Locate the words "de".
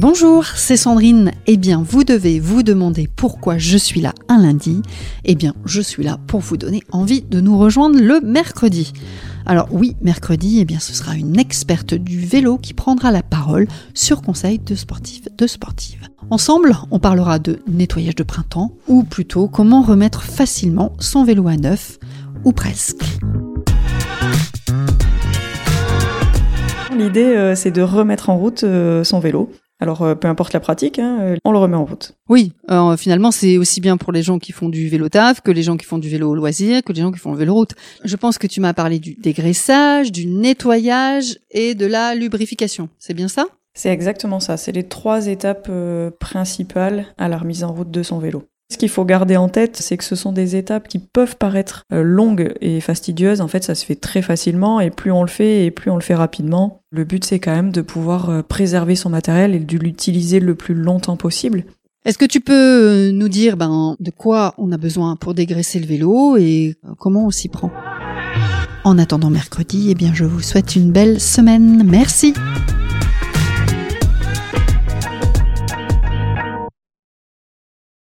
7.22-7.40, 14.58-14.74, 15.38-15.46, 17.38-17.60, 18.16-18.24, 27.70-27.82, 41.74-41.86, 47.90-48.02, 57.70-57.82, 59.60-59.78, 64.00-64.10